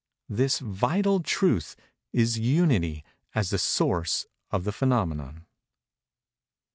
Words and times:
This 0.29 0.57
"vital 0.57 1.19
truth" 1.19 1.75
is 2.11 2.39
Unity 2.39 3.05
as 3.35 3.51
the 3.51 3.59
source 3.59 4.25
of 4.49 4.63
the 4.63 4.71
phænomenon. 4.71 5.45